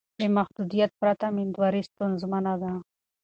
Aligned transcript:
له 0.19 0.27
محدودیت 0.37 0.91
پرته 0.99 1.27
میندواري 1.35 1.81
ستونزمنه 1.89 2.53
وي. 2.61 2.73